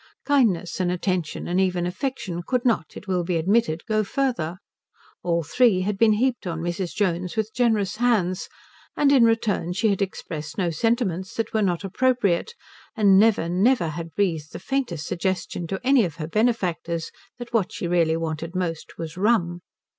[0.25, 4.57] Kindness and attention and even affection could not, it will be admitted, go further;
[5.21, 6.95] all three had been heaped on Mrs.
[6.95, 8.49] Jones with generous hands;
[8.97, 12.55] and in return she had expressed no sentiments that were not appropriate,
[12.95, 17.71] and never, never had breathed the faintest suggestion to any of her benefactors that what
[17.71, 19.61] she really wanted most was rum.